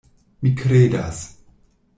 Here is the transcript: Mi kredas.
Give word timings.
Mi 0.45 0.53
kredas. 0.63 1.23